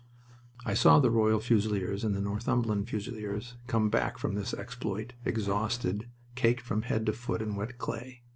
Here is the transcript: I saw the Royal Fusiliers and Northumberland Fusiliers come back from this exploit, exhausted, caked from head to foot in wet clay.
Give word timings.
I 0.65 0.73
saw 0.73 0.99
the 0.99 1.11
Royal 1.11 1.39
Fusiliers 1.39 2.03
and 2.03 2.19
Northumberland 2.23 2.89
Fusiliers 2.89 3.53
come 3.67 3.91
back 3.91 4.17
from 4.17 4.33
this 4.33 4.51
exploit, 4.51 5.13
exhausted, 5.25 6.07
caked 6.33 6.61
from 6.61 6.81
head 6.81 7.05
to 7.05 7.13
foot 7.13 7.39
in 7.39 7.55
wet 7.55 7.77
clay. 7.77 8.23